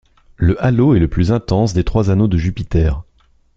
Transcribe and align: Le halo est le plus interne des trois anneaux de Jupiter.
Le 0.37 0.59
halo 0.65 0.95
est 0.95 0.99
le 0.99 1.07
plus 1.07 1.31
interne 1.31 1.67
des 1.75 1.83
trois 1.83 2.09
anneaux 2.09 2.27
de 2.27 2.35
Jupiter. 2.35 3.03